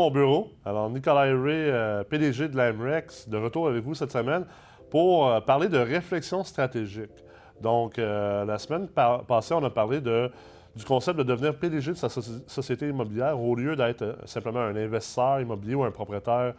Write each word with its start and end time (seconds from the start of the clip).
mon 0.00 0.10
bureau. 0.10 0.50
Alors, 0.64 0.88
Nicolas 0.88 1.24
Ray, 1.24 1.34
euh, 1.36 2.02
PDG 2.04 2.48
de 2.48 2.56
l'AMREX, 2.56 3.28
de 3.28 3.36
retour 3.36 3.68
avec 3.68 3.84
vous 3.84 3.94
cette 3.94 4.10
semaine 4.10 4.46
pour 4.88 5.28
euh, 5.28 5.40
parler 5.40 5.68
de 5.68 5.76
réflexion 5.76 6.42
stratégique. 6.42 7.12
Donc, 7.60 7.98
euh, 7.98 8.46
la 8.46 8.58
semaine 8.58 8.88
passée, 8.88 9.52
on 9.52 9.62
a 9.62 9.68
parlé 9.68 10.00
de, 10.00 10.30
du 10.74 10.86
concept 10.86 11.18
de 11.18 11.22
devenir 11.22 11.54
PDG 11.54 11.92
de 11.92 11.96
sa 11.98 12.08
société 12.08 12.88
immobilière 12.88 13.38
au 13.38 13.54
lieu 13.54 13.76
d'être 13.76 14.16
simplement 14.24 14.60
un 14.60 14.74
investisseur 14.74 15.42
immobilier 15.42 15.74
ou 15.74 15.84
un 15.84 15.90
propriétaire 15.90 16.54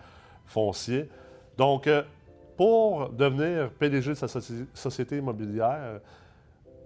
foncier. 0.46 1.10
Donc, 1.58 1.90
pour 2.56 3.10
devenir 3.10 3.72
PDG 3.72 4.12
de 4.12 4.14
sa 4.14 4.28
société 4.28 5.18
immobilière, 5.18 6.00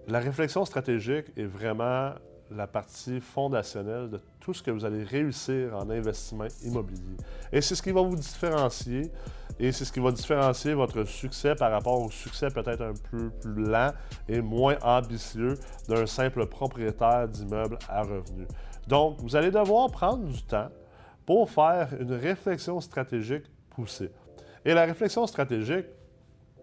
la 0.08 0.20
réflexion 0.20 0.64
stratégique 0.64 1.26
est 1.36 1.44
vraiment 1.44 2.12
la 2.50 2.66
partie 2.66 3.20
fondationnelle 3.20 4.10
de 4.10 4.20
tout 4.40 4.54
ce 4.54 4.62
que 4.62 4.70
vous 4.70 4.84
allez 4.84 5.02
réussir 5.02 5.74
en 5.76 5.88
investissement 5.90 6.46
immobilier. 6.62 7.16
Et 7.52 7.60
c'est 7.60 7.74
ce 7.74 7.82
qui 7.82 7.92
va 7.92 8.02
vous 8.02 8.16
différencier 8.16 9.10
et 9.58 9.72
c'est 9.72 9.84
ce 9.84 9.92
qui 9.92 10.00
va 10.00 10.12
différencier 10.12 10.74
votre 10.74 11.04
succès 11.04 11.54
par 11.54 11.70
rapport 11.70 12.00
au 12.00 12.10
succès 12.10 12.48
peut-être 12.48 12.82
un 12.82 12.94
peu 13.10 13.30
plus 13.30 13.64
lent 13.64 13.92
et 14.28 14.40
moins 14.40 14.76
ambitieux 14.82 15.54
d'un 15.88 16.06
simple 16.06 16.46
propriétaire 16.46 17.26
d'immeuble 17.28 17.78
à 17.88 18.02
revenus. 18.02 18.48
Donc, 18.86 19.16
vous 19.20 19.34
allez 19.34 19.50
devoir 19.50 19.90
prendre 19.90 20.24
du 20.24 20.42
temps 20.42 20.68
pour 21.24 21.50
faire 21.50 21.88
une 21.98 22.12
réflexion 22.12 22.80
stratégique 22.80 23.44
poussée. 23.70 24.12
Et 24.64 24.74
la 24.74 24.84
réflexion 24.84 25.26
stratégique, 25.26 25.86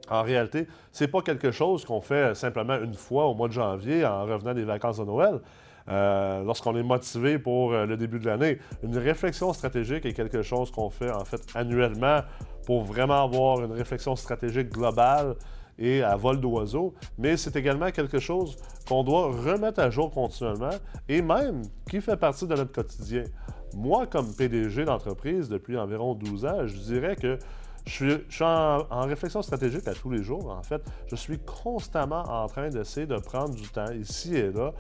en 0.10 0.24
réalité, 0.24 0.68
ce 0.92 1.04
n'est 1.04 1.10
pas 1.10 1.22
quelque 1.22 1.52
chose 1.52 1.86
qu'on 1.86 2.02
fait 2.02 2.36
simplement 2.36 2.76
une 2.76 2.94
fois 2.94 3.26
au 3.26 3.34
mois 3.34 3.48
de 3.48 3.54
janvier 3.54 4.06
en 4.06 4.26
revenant 4.26 4.54
des 4.54 4.64
vacances 4.64 4.98
de 4.98 5.06
Noël. 5.06 5.40
Euh, 5.90 6.44
lorsqu'on 6.44 6.78
est 6.78 6.84
motivé 6.84 7.38
pour 7.38 7.74
euh, 7.74 7.86
le 7.86 7.98
début 7.98 8.18
de 8.18 8.26
l'année. 8.26 8.58
Une 8.84 8.98
réflexion 8.98 9.52
stratégique 9.52 10.06
est 10.06 10.14
quelque 10.14 10.42
chose 10.42 10.72
qu'on 10.72 10.90
fait 10.90 11.12
en 11.12 11.26
fait 11.26 11.42
annuellement 11.56 12.22
pour 12.66 12.84
vraiment 12.84 13.22
avoir 13.22 13.62
une 13.66 13.74
réflexion 13.74 14.16
stratégique 14.16 14.70
globale 14.70 15.36
et 15.78 16.02
à 16.02 16.16
vol 16.16 16.40
d'oiseau, 16.40 16.94
mais 17.18 17.36
c'est 17.36 17.58
également 17.58 17.92
quelque 17.92 18.20
chose 18.20 18.56
qu'on 18.88 19.04
doit 19.04 19.26
remettre 19.26 19.82
à 19.82 19.90
jour 19.90 20.10
continuellement 20.12 20.78
et 21.10 21.22
même 21.22 21.64
qui 21.90 22.00
fait 22.00 22.16
partie 22.16 22.48
de 22.48 22.56
notre 22.56 22.72
quotidien. 22.72 23.24
Moi, 23.76 24.08
comme 24.08 24.34
PDG 24.34 24.86
d'entreprise 24.86 25.50
depuis 25.50 25.78
environ 25.78 26.14
12 26.14 26.46
ans, 26.46 26.66
je 26.66 26.78
dirais 26.78 27.18
que 27.18 27.38
je 27.86 28.22
suis, 28.30 28.44
en, 28.44 29.02
réflexion 29.02 29.42
stratégique 29.42 29.86
à 29.90 29.94
tous 29.94 30.10
les 30.10 30.24
jours, 30.24 30.50
en 30.50 30.64
fait. 30.64 30.82
Je 31.08 31.18
suis 31.18 31.40
constamment 31.40 32.22
en 32.22 32.48
train 32.48 32.70
d'essayer 32.70 33.06
de 33.06 33.18
prendre 33.18 33.54
du 33.54 33.68
temps 33.68 33.92
ici 33.92 34.38
et 34.38 34.52
là 34.52 34.72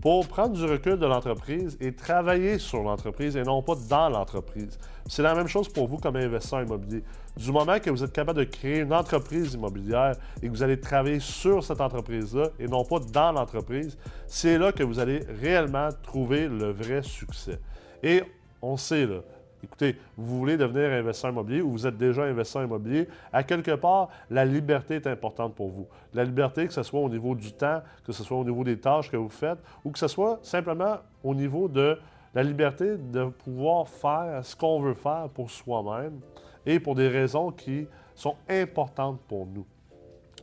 pour 0.00 0.26
prendre 0.28 0.54
du 0.54 0.64
recul 0.64 0.98
de 0.98 1.06
l'entreprise 1.06 1.76
et 1.80 1.92
travailler 1.92 2.58
sur 2.58 2.82
l'entreprise 2.82 3.36
et 3.36 3.42
non 3.42 3.62
pas 3.62 3.74
dans 3.88 4.08
l'entreprise. 4.08 4.78
C'est 5.06 5.22
la 5.22 5.34
même 5.34 5.48
chose 5.48 5.68
pour 5.68 5.88
vous 5.88 5.96
comme 5.96 6.16
investisseur 6.16 6.62
immobilier. 6.62 7.02
Du 7.36 7.52
moment 7.52 7.78
que 7.78 7.90
vous 7.90 8.02
êtes 8.02 8.12
capable 8.12 8.40
de 8.40 8.44
créer 8.44 8.80
une 8.80 8.92
entreprise 8.92 9.54
immobilière 9.54 10.14
et 10.42 10.46
que 10.46 10.52
vous 10.52 10.62
allez 10.62 10.80
travailler 10.80 11.20
sur 11.20 11.62
cette 11.62 11.80
entreprise-là 11.80 12.48
et 12.58 12.66
non 12.66 12.84
pas 12.84 12.98
dans 12.98 13.32
l'entreprise, 13.32 13.96
c'est 14.26 14.58
là 14.58 14.72
que 14.72 14.82
vous 14.82 14.98
allez 14.98 15.20
réellement 15.40 15.88
trouver 16.02 16.48
le 16.48 16.72
vrai 16.72 17.02
succès. 17.02 17.58
Et 18.02 18.22
on 18.62 18.76
sait, 18.76 19.06
là, 19.06 19.20
Écoutez, 19.66 19.98
vous 20.16 20.38
voulez 20.38 20.56
devenir 20.56 20.92
investisseur 20.92 21.32
immobilier 21.32 21.60
ou 21.60 21.72
vous 21.72 21.86
êtes 21.88 21.96
déjà 21.96 22.22
investisseur 22.22 22.62
immobilier, 22.62 23.08
à 23.32 23.42
quelque 23.42 23.72
part, 23.72 24.08
la 24.30 24.44
liberté 24.44 24.94
est 24.94 25.08
importante 25.08 25.56
pour 25.56 25.70
vous. 25.70 25.88
La 26.14 26.22
liberté, 26.22 26.68
que 26.68 26.72
ce 26.72 26.84
soit 26.84 27.00
au 27.00 27.08
niveau 27.08 27.34
du 27.34 27.52
temps, 27.52 27.82
que 28.04 28.12
ce 28.12 28.22
soit 28.22 28.36
au 28.36 28.44
niveau 28.44 28.62
des 28.62 28.78
tâches 28.78 29.10
que 29.10 29.16
vous 29.16 29.28
faites, 29.28 29.58
ou 29.84 29.90
que 29.90 29.98
ce 29.98 30.06
soit 30.06 30.38
simplement 30.42 30.98
au 31.24 31.34
niveau 31.34 31.66
de 31.66 31.98
la 32.32 32.44
liberté 32.44 32.96
de 32.96 33.24
pouvoir 33.24 33.88
faire 33.88 34.44
ce 34.44 34.54
qu'on 34.54 34.80
veut 34.80 34.94
faire 34.94 35.28
pour 35.34 35.50
soi-même 35.50 36.20
et 36.64 36.78
pour 36.78 36.94
des 36.94 37.08
raisons 37.08 37.50
qui 37.50 37.88
sont 38.14 38.36
importantes 38.48 39.20
pour 39.26 39.46
nous. 39.46 39.66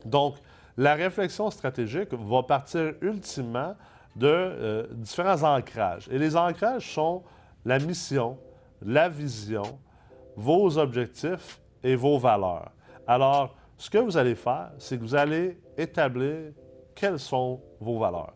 Donc, 0.04 0.34
la 0.76 0.94
réflexion 0.94 1.50
stratégique 1.50 2.12
va 2.12 2.42
partir 2.42 2.92
ultimement 3.00 3.74
de 4.16 4.26
euh, 4.28 4.86
différents 4.90 5.42
ancrages. 5.56 6.08
Et 6.10 6.18
les 6.18 6.36
ancrages 6.36 6.92
sont 6.92 7.22
la 7.64 7.78
mission, 7.78 8.36
la 8.84 9.08
vision, 9.08 9.78
vos 10.36 10.78
objectifs 10.78 11.60
et 11.82 11.96
vos 11.96 12.18
valeurs. 12.18 12.70
Alors, 13.06 13.56
ce 13.76 13.90
que 13.90 13.98
vous 13.98 14.16
allez 14.16 14.34
faire, 14.34 14.72
c'est 14.78 14.96
que 14.96 15.02
vous 15.02 15.14
allez 15.14 15.58
établir 15.76 16.52
quelles 16.94 17.18
sont 17.18 17.60
vos 17.80 17.98
valeurs. 17.98 18.34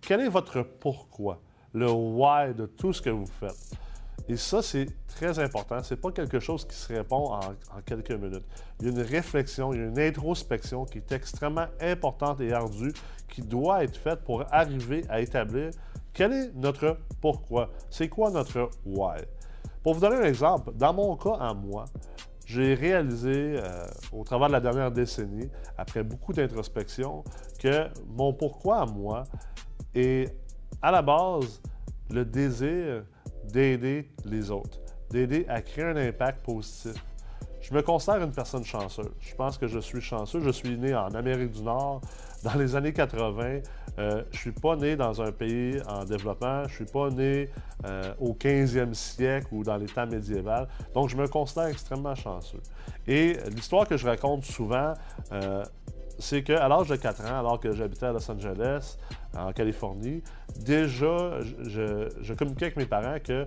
Quel 0.00 0.20
est 0.20 0.28
votre 0.28 0.62
pourquoi, 0.62 1.40
le 1.72 1.90
why 1.90 2.54
de 2.54 2.66
tout 2.66 2.92
ce 2.92 3.02
que 3.02 3.10
vous 3.10 3.26
faites? 3.26 3.70
Et 4.28 4.36
ça, 4.36 4.62
c'est 4.62 4.86
très 5.08 5.38
important. 5.38 5.82
Ce 5.82 5.94
n'est 5.94 6.00
pas 6.00 6.12
quelque 6.12 6.38
chose 6.38 6.64
qui 6.64 6.76
se 6.76 6.92
répond 6.92 7.32
en, 7.34 7.40
quelques 7.84 8.12
minutes. 8.12 8.44
Il 8.78 8.86
y 8.86 8.88
a 8.88 8.92
une 8.92 9.02
réflexion, 9.02 9.72
il 9.72 9.80
y 9.80 9.82
a 9.82 9.86
une 9.86 9.98
introspection 9.98 10.84
qui 10.84 10.98
est 10.98 11.12
extrêmement 11.12 11.66
importante 11.80 12.40
et 12.40 12.52
ardue, 12.52 12.92
qui 13.28 13.42
doit 13.42 13.84
être 13.84 13.96
faite 13.96 14.20
pour 14.20 14.44
arriver 14.52 15.04
à 15.08 15.20
établir 15.20 15.70
quel 16.12 16.32
est 16.32 16.54
notre 16.54 16.98
pourquoi. 17.20 17.70
C'est 17.90 18.08
quoi 18.08 18.30
notre 18.30 18.70
why? 18.84 19.20
Pour 19.82 19.94
vous 19.94 20.00
donner 20.00 20.16
un 20.16 20.24
exemple, 20.24 20.72
dans 20.74 20.92
mon 20.92 21.16
cas 21.16 21.36
à 21.40 21.54
moi, 21.54 21.86
j'ai 22.44 22.74
réalisé 22.74 23.56
euh, 23.56 23.86
au 24.12 24.24
travers 24.24 24.48
de 24.48 24.52
la 24.52 24.60
dernière 24.60 24.90
décennie, 24.90 25.48
après 25.78 26.02
beaucoup 26.02 26.32
d'introspection, 26.32 27.24
que 27.58 27.86
mon 28.08 28.32
pourquoi 28.32 28.82
à 28.82 28.86
moi 28.86 29.24
est 29.94 30.34
à 30.82 30.90
la 30.90 31.00
base 31.00 31.62
le 32.10 32.24
désir 32.24 33.04
d'aider 33.44 34.10
les 34.24 34.50
autres, 34.50 34.80
d'aider 35.10 35.46
à 35.48 35.62
créer 35.62 35.84
un 35.84 35.96
impact 35.96 36.44
positif. 36.44 37.02
Je 37.60 37.74
me 37.74 37.82
considère 37.82 38.22
une 38.22 38.32
personne 38.32 38.64
chanceuse. 38.64 39.10
Je 39.20 39.34
pense 39.34 39.58
que 39.58 39.66
je 39.66 39.78
suis 39.78 40.00
chanceux. 40.00 40.40
Je 40.40 40.50
suis 40.50 40.76
né 40.78 40.94
en 40.94 41.14
Amérique 41.14 41.52
du 41.52 41.62
Nord 41.62 42.00
dans 42.42 42.54
les 42.54 42.74
années 42.74 42.92
80. 42.92 43.60
Euh, 43.98 44.22
je 44.30 44.36
ne 44.36 44.40
suis 44.40 44.52
pas 44.52 44.76
né 44.76 44.96
dans 44.96 45.20
un 45.20 45.30
pays 45.30 45.80
en 45.86 46.04
développement. 46.04 46.62
Je 46.64 46.70
ne 46.70 46.74
suis 46.74 46.84
pas 46.86 47.10
né 47.10 47.50
euh, 47.84 48.14
au 48.18 48.32
15e 48.32 48.94
siècle 48.94 49.48
ou 49.52 49.62
dans 49.62 49.76
les 49.76 49.86
temps 49.86 50.06
médiéval. 50.06 50.68
Donc, 50.94 51.10
je 51.10 51.16
me 51.16 51.28
considère 51.28 51.66
extrêmement 51.66 52.14
chanceux. 52.14 52.62
Et 53.06 53.36
l'histoire 53.54 53.86
que 53.86 53.96
je 53.96 54.06
raconte 54.06 54.44
souvent, 54.44 54.94
euh, 55.32 55.62
c'est 56.18 56.42
qu'à 56.42 56.66
l'âge 56.66 56.88
de 56.88 56.96
4 56.96 57.24
ans, 57.26 57.40
alors 57.40 57.60
que 57.60 57.72
j'habitais 57.72 58.06
à 58.06 58.12
Los 58.12 58.30
Angeles, 58.30 58.96
en 59.36 59.52
Californie, 59.52 60.22
déjà, 60.58 61.40
je, 61.62 62.08
je 62.20 62.34
communiquais 62.34 62.66
avec 62.66 62.76
mes 62.76 62.86
parents 62.86 63.18
que 63.22 63.46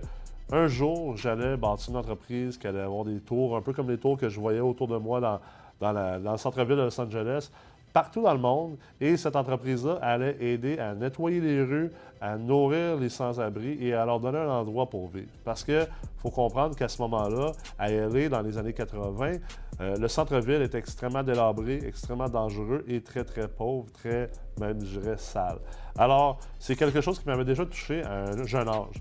un 0.52 0.66
jour, 0.66 1.16
j'allais 1.16 1.56
bâtir 1.56 1.90
une 1.90 1.96
entreprise 1.96 2.58
qui 2.58 2.66
allait 2.66 2.80
avoir 2.80 3.04
des 3.04 3.20
tours, 3.20 3.56
un 3.56 3.62
peu 3.62 3.72
comme 3.72 3.90
les 3.90 3.98
tours 3.98 4.18
que 4.18 4.28
je 4.28 4.38
voyais 4.38 4.60
autour 4.60 4.88
de 4.88 4.96
moi 4.96 5.20
dans, 5.20 5.40
dans, 5.80 6.32
le 6.32 6.36
centre-ville 6.36 6.76
de 6.76 6.82
Los 6.82 7.00
Angeles, 7.00 7.50
partout 7.92 8.22
dans 8.22 8.34
le 8.34 8.40
monde. 8.40 8.76
Et 9.00 9.16
cette 9.16 9.36
entreprise-là 9.36 9.98
allait 10.02 10.36
aider 10.40 10.78
à 10.78 10.94
nettoyer 10.94 11.40
les 11.40 11.62
rues, 11.62 11.90
à 12.20 12.36
nourrir 12.36 12.96
les 12.96 13.08
sans-abri 13.08 13.78
et 13.80 13.94
à 13.94 14.04
leur 14.04 14.20
donner 14.20 14.38
un 14.38 14.50
endroit 14.50 14.90
pour 14.90 15.08
vivre. 15.08 15.30
Parce 15.44 15.64
qu'il 15.64 15.86
faut 16.18 16.30
comprendre 16.30 16.76
qu'à 16.76 16.88
ce 16.88 17.00
moment-là, 17.02 17.52
à 17.78 17.90
LA, 17.90 18.28
dans 18.28 18.42
les 18.42 18.58
années 18.58 18.72
80, 18.74 19.32
euh, 19.80 19.96
le 19.96 20.08
centre-ville 20.08 20.62
est 20.62 20.74
extrêmement 20.74 21.22
délabré, 21.22 21.80
extrêmement 21.84 22.28
dangereux 22.28 22.84
et 22.86 23.00
très, 23.00 23.24
très 23.24 23.48
pauvre, 23.48 23.90
très, 23.92 24.30
même, 24.60 24.84
je 24.84 25.00
dirais, 25.00 25.16
sale. 25.16 25.58
Alors, 25.96 26.38
c'est 26.58 26.76
quelque 26.76 27.00
chose 27.00 27.18
qui 27.18 27.26
m'avait 27.26 27.44
déjà 27.44 27.64
touché 27.64 28.02
à 28.02 28.24
un 28.24 28.44
jeune 28.44 28.68
âge 28.68 29.00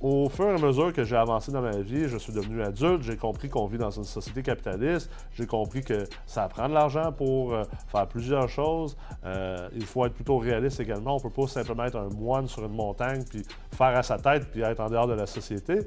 au 0.00 0.28
fur 0.28 0.46
et 0.46 0.54
à 0.54 0.58
mesure 0.58 0.92
que 0.92 1.04
j'ai 1.04 1.16
avancé 1.16 1.50
dans 1.50 1.62
ma 1.62 1.78
vie, 1.78 2.08
je 2.08 2.18
suis 2.18 2.32
devenu 2.32 2.62
adulte, 2.62 3.02
j'ai 3.02 3.16
compris 3.16 3.48
qu'on 3.48 3.66
vit 3.66 3.78
dans 3.78 3.90
une 3.90 4.04
société 4.04 4.42
capitaliste, 4.42 5.10
j'ai 5.32 5.46
compris 5.46 5.82
que 5.82 6.04
ça 6.26 6.48
prend 6.48 6.68
de 6.68 6.74
l'argent 6.74 7.12
pour 7.12 7.54
euh, 7.54 7.64
faire 7.88 8.06
plusieurs 8.06 8.48
choses. 8.48 8.96
Euh, 9.24 9.68
il 9.74 9.86
faut 9.86 10.04
être 10.04 10.14
plutôt 10.14 10.38
réaliste 10.38 10.80
également. 10.80 11.14
On 11.14 11.18
ne 11.18 11.22
peut 11.22 11.30
pas 11.30 11.46
simplement 11.46 11.84
être 11.84 11.96
un 11.96 12.08
moine 12.08 12.46
sur 12.48 12.64
une 12.64 12.74
montagne, 12.74 13.22
puis 13.28 13.42
faire 13.72 13.96
à 13.96 14.02
sa 14.02 14.18
tête, 14.18 14.48
puis 14.50 14.60
être 14.62 14.80
en 14.80 14.90
dehors 14.90 15.06
de 15.06 15.14
la 15.14 15.26
société. 15.26 15.80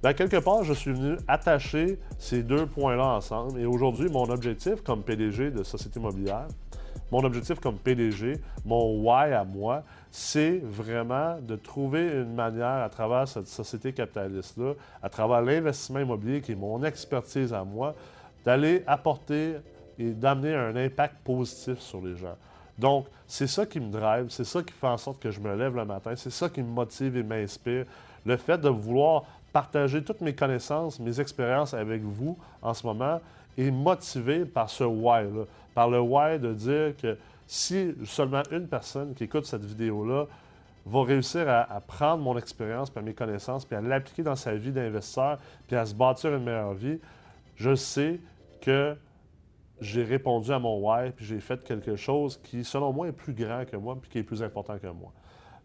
Bien, 0.00 0.12
quelque 0.12 0.36
part, 0.36 0.62
je 0.62 0.72
suis 0.72 0.92
venu 0.92 1.16
attacher 1.26 1.98
ces 2.18 2.44
deux 2.44 2.66
points-là 2.66 3.16
ensemble. 3.16 3.58
Et 3.58 3.66
aujourd'hui, 3.66 4.08
mon 4.08 4.30
objectif 4.30 4.82
comme 4.82 5.02
PDG 5.02 5.50
de 5.50 5.64
société 5.64 5.98
immobilière, 5.98 6.46
mon 7.10 7.24
objectif 7.24 7.58
comme 7.60 7.78
PDG, 7.78 8.40
mon 8.64 9.02
why 9.02 9.32
à 9.32 9.44
moi, 9.44 9.82
c'est 10.10 10.58
vraiment 10.62 11.38
de 11.40 11.56
trouver 11.56 12.02
une 12.12 12.34
manière 12.34 12.82
à 12.82 12.88
travers 12.88 13.26
cette 13.26 13.48
société 13.48 13.92
capitaliste-là, 13.92 14.74
à 15.02 15.08
travers 15.08 15.42
l'investissement 15.42 16.00
immobilier 16.00 16.40
qui 16.40 16.52
est 16.52 16.56
mon 16.56 16.82
expertise 16.84 17.52
à 17.52 17.64
moi, 17.64 17.94
d'aller 18.44 18.82
apporter 18.86 19.56
et 19.98 20.10
d'amener 20.10 20.54
un 20.54 20.76
impact 20.76 21.16
positif 21.24 21.78
sur 21.80 22.00
les 22.00 22.16
gens. 22.16 22.36
Donc, 22.78 23.06
c'est 23.26 23.48
ça 23.48 23.66
qui 23.66 23.80
me 23.80 23.90
drive, 23.90 24.26
c'est 24.28 24.44
ça 24.44 24.62
qui 24.62 24.72
fait 24.72 24.86
en 24.86 24.96
sorte 24.96 25.20
que 25.20 25.30
je 25.30 25.40
me 25.40 25.54
lève 25.56 25.74
le 25.74 25.84
matin, 25.84 26.14
c'est 26.14 26.30
ça 26.30 26.48
qui 26.48 26.62
me 26.62 26.68
motive 26.68 27.16
et 27.16 27.22
m'inspire. 27.22 27.84
Le 28.24 28.36
fait 28.36 28.58
de 28.58 28.68
vouloir 28.68 29.24
partager 29.52 30.04
toutes 30.04 30.20
mes 30.20 30.34
connaissances, 30.34 31.00
mes 31.00 31.20
expériences 31.20 31.74
avec 31.74 32.02
vous 32.02 32.38
en 32.62 32.74
ce 32.74 32.86
moment 32.86 33.20
est 33.58 33.70
motivé 33.70 34.44
par 34.44 34.70
ce 34.70 34.84
why-là, 34.84 35.44
par 35.74 35.90
le 35.90 36.00
why 36.00 36.38
de 36.38 36.52
dire 36.54 36.96
que 36.96 37.18
si 37.46 37.94
seulement 38.04 38.42
une 38.50 38.68
personne 38.68 39.14
qui 39.14 39.24
écoute 39.24 39.46
cette 39.46 39.64
vidéo-là 39.64 40.26
va 40.86 41.02
réussir 41.02 41.48
à, 41.48 41.80
prendre 41.86 42.22
mon 42.22 42.36
expérience, 42.38 42.88
puis 42.90 43.02
mes 43.02 43.14
connaissances, 43.14 43.64
puis 43.64 43.76
à 43.76 43.80
l'appliquer 43.80 44.22
dans 44.22 44.36
sa 44.36 44.54
vie 44.54 44.72
d'investisseur, 44.72 45.38
puis 45.66 45.76
à 45.76 45.84
se 45.84 45.94
bâtir 45.94 46.34
une 46.34 46.44
meilleure 46.44 46.74
vie, 46.74 46.98
je 47.56 47.74
sais 47.74 48.20
que 48.60 48.96
j'ai 49.80 50.02
répondu 50.02 50.50
à 50.50 50.58
mon 50.58 50.78
why, 50.78 51.10
puis 51.10 51.24
j'ai 51.26 51.40
fait 51.40 51.62
quelque 51.62 51.96
chose 51.96 52.40
qui, 52.42 52.64
selon 52.64 52.92
moi, 52.92 53.08
est 53.08 53.12
plus 53.12 53.34
grand 53.34 53.64
que 53.64 53.76
moi, 53.76 53.96
puis 54.00 54.10
qui 54.10 54.18
est 54.18 54.22
plus 54.22 54.42
important 54.42 54.78
que 54.78 54.86
moi. 54.86 55.12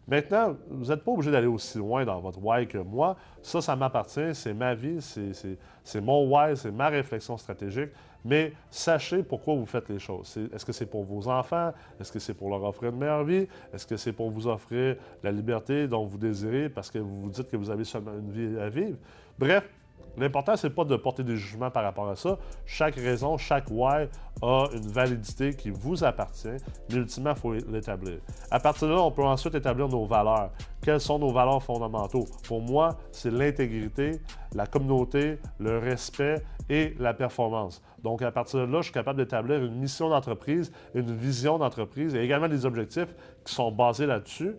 Maintenant, 0.06 0.56
vous 0.68 0.86
n'êtes 0.86 1.02
pas 1.02 1.12
obligé 1.12 1.30
d'aller 1.30 1.46
aussi 1.46 1.78
loin 1.78 2.04
dans 2.04 2.20
votre 2.20 2.38
why 2.42 2.66
que 2.66 2.78
moi. 2.78 3.16
Ça, 3.42 3.60
ça 3.60 3.74
m'appartient, 3.74 4.34
c'est 4.34 4.52
ma 4.52 4.74
vie, 4.74 4.98
c'est 5.00 6.00
mon 6.00 6.28
why, 6.28 6.56
c'est 6.56 6.70
ma 6.70 6.88
réflexion 6.88 7.36
stratégique. 7.38 7.90
Mais 8.26 8.52
sachez 8.70 9.22
pourquoi 9.22 9.54
vous 9.54 9.66
faites 9.66 9.88
les 9.90 9.98
choses. 9.98 10.38
Est-ce 10.52 10.64
que 10.64 10.72
c'est 10.72 10.86
pour 10.86 11.04
vos 11.04 11.28
enfants? 11.28 11.72
Est-ce 12.00 12.10
que 12.10 12.18
c'est 12.18 12.32
pour 12.32 12.48
leur 12.48 12.64
offrir 12.64 12.90
une 12.90 12.98
meilleure 12.98 13.24
vie? 13.24 13.46
Est-ce 13.72 13.86
que 13.86 13.98
c'est 13.98 14.12
pour 14.12 14.30
vous 14.30 14.46
offrir 14.46 14.96
la 15.22 15.30
liberté 15.30 15.86
dont 15.86 16.04
vous 16.04 16.16
désirez 16.16 16.70
parce 16.70 16.90
que 16.90 16.98
vous 16.98 17.22
vous 17.22 17.30
dites 17.30 17.50
que 17.50 17.56
vous 17.56 17.70
avez 17.70 17.84
seulement 17.84 18.12
une 18.18 18.30
vie 18.30 18.58
à 18.58 18.70
vivre? 18.70 18.96
Bref, 19.38 19.68
L'important, 20.16 20.56
ce 20.56 20.66
n'est 20.66 20.72
pas 20.72 20.84
de 20.84 20.96
porter 20.96 21.22
des 21.22 21.36
jugements 21.36 21.70
par 21.70 21.82
rapport 21.82 22.08
à 22.08 22.16
ça. 22.16 22.38
Chaque 22.64 22.94
raison, 22.94 23.36
chaque 23.36 23.70
why 23.70 24.08
a 24.42 24.68
une 24.72 24.88
validité 24.88 25.54
qui 25.54 25.70
vous 25.70 26.04
appartient, 26.04 26.56
mais 26.90 26.96
ultimement, 26.96 27.30
il 27.30 27.36
faut 27.36 27.52
l'établir. 27.52 28.18
À 28.50 28.60
partir 28.60 28.88
de 28.88 28.92
là, 28.92 29.00
on 29.00 29.10
peut 29.10 29.24
ensuite 29.24 29.54
établir 29.54 29.88
nos 29.88 30.04
valeurs. 30.04 30.50
Quels 30.82 31.00
sont 31.00 31.18
nos 31.18 31.32
valeurs 31.32 31.62
fondamentaux? 31.62 32.26
Pour 32.46 32.60
moi, 32.60 32.98
c'est 33.10 33.30
l'intégrité, 33.30 34.20
la 34.54 34.66
communauté, 34.66 35.38
le 35.58 35.78
respect 35.78 36.42
et 36.68 36.94
la 36.98 37.14
performance. 37.14 37.82
Donc, 38.02 38.22
à 38.22 38.30
partir 38.30 38.66
de 38.66 38.72
là, 38.72 38.78
je 38.78 38.84
suis 38.84 38.92
capable 38.92 39.18
d'établir 39.18 39.64
une 39.64 39.76
mission 39.76 40.10
d'entreprise, 40.10 40.70
une 40.94 41.14
vision 41.14 41.58
d'entreprise 41.58 42.14
et 42.14 42.20
également 42.20 42.48
des 42.48 42.66
objectifs 42.66 43.14
qui 43.44 43.54
sont 43.54 43.72
basés 43.72 44.06
là-dessus. 44.06 44.54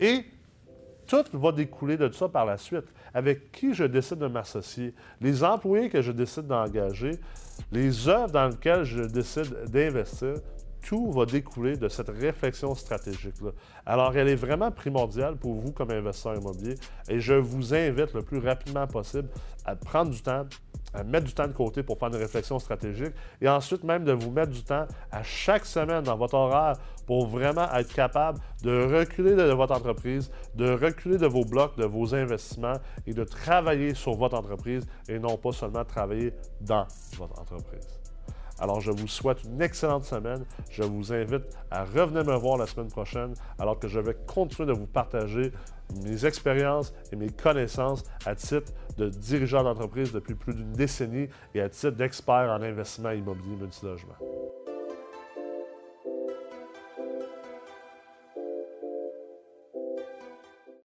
Et 0.00 0.24
tout 1.06 1.24
va 1.32 1.52
découler 1.52 1.96
de 1.96 2.10
ça 2.10 2.28
par 2.28 2.46
la 2.46 2.56
suite. 2.56 2.86
Avec 3.18 3.50
qui 3.50 3.74
je 3.74 3.82
décide 3.82 4.18
de 4.18 4.28
m'associer, 4.28 4.94
les 5.20 5.42
employés 5.42 5.90
que 5.90 6.00
je 6.00 6.12
décide 6.12 6.46
d'engager, 6.46 7.18
les 7.72 8.08
œuvres 8.08 8.30
dans 8.30 8.46
lesquelles 8.46 8.84
je 8.84 9.02
décide 9.02 9.64
d'investir, 9.68 10.34
tout 10.86 11.10
va 11.10 11.26
découler 11.26 11.76
de 11.76 11.88
cette 11.88 12.10
réflexion 12.10 12.76
stratégique-là. 12.76 13.50
Alors, 13.84 14.16
elle 14.16 14.28
est 14.28 14.36
vraiment 14.36 14.70
primordiale 14.70 15.34
pour 15.34 15.54
vous 15.54 15.72
comme 15.72 15.90
investisseur 15.90 16.36
immobilier 16.36 16.76
et 17.08 17.18
je 17.18 17.34
vous 17.34 17.74
invite 17.74 18.14
le 18.14 18.22
plus 18.22 18.38
rapidement 18.38 18.86
possible 18.86 19.28
à 19.64 19.74
prendre 19.74 20.12
du 20.12 20.22
temps 20.22 20.46
à 20.94 21.04
mettre 21.04 21.26
du 21.26 21.32
temps 21.32 21.46
de 21.46 21.52
côté 21.52 21.82
pour 21.82 21.98
faire 21.98 22.08
une 22.08 22.16
réflexion 22.16 22.58
stratégique 22.58 23.12
et 23.40 23.48
ensuite 23.48 23.84
même 23.84 24.04
de 24.04 24.12
vous 24.12 24.30
mettre 24.30 24.52
du 24.52 24.62
temps 24.62 24.86
à 25.10 25.22
chaque 25.22 25.64
semaine 25.64 26.02
dans 26.02 26.16
votre 26.16 26.34
horaire 26.34 26.76
pour 27.06 27.26
vraiment 27.26 27.72
être 27.74 27.92
capable 27.94 28.38
de 28.62 28.84
reculer 28.84 29.34
de 29.34 29.52
votre 29.52 29.74
entreprise, 29.74 30.30
de 30.54 30.70
reculer 30.70 31.18
de 31.18 31.26
vos 31.26 31.44
blocs, 31.44 31.76
de 31.76 31.86
vos 31.86 32.14
investissements 32.14 32.76
et 33.06 33.14
de 33.14 33.24
travailler 33.24 33.94
sur 33.94 34.14
votre 34.14 34.36
entreprise 34.36 34.86
et 35.08 35.18
non 35.18 35.36
pas 35.36 35.52
seulement 35.52 35.84
travailler 35.84 36.32
dans 36.60 36.86
votre 37.16 37.40
entreprise. 37.40 37.98
Alors, 38.60 38.80
je 38.80 38.90
vous 38.90 39.06
souhaite 39.06 39.44
une 39.44 39.62
excellente 39.62 40.04
semaine. 40.04 40.44
Je 40.70 40.82
vous 40.82 41.12
invite 41.12 41.44
à 41.70 41.84
revenir 41.84 42.24
me 42.24 42.34
voir 42.34 42.56
la 42.56 42.66
semaine 42.66 42.88
prochaine 42.88 43.34
alors 43.58 43.78
que 43.78 43.88
je 43.88 44.00
vais 44.00 44.16
continuer 44.26 44.66
de 44.66 44.72
vous 44.72 44.86
partager 44.86 45.52
mes 46.02 46.26
expériences 46.26 46.92
et 47.12 47.16
mes 47.16 47.30
connaissances 47.30 48.02
à 48.26 48.34
titre 48.34 48.72
de 48.96 49.08
dirigeant 49.08 49.62
d'entreprise 49.62 50.12
depuis 50.12 50.34
plus 50.34 50.54
d'une 50.54 50.72
décennie 50.72 51.28
et 51.54 51.60
à 51.60 51.68
titre 51.68 51.90
d'expert 51.90 52.50
en 52.50 52.62
investissement 52.62 53.10
immobilier 53.10 53.56
multilogement. 53.56 54.14